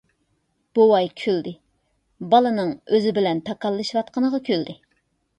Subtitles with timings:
[0.77, 1.51] بوۋاي كۈلدى،
[2.31, 4.75] بالىنىڭ ئۆزى بىلەن تاكاللىشىۋاتقىنىغا كۈلدى.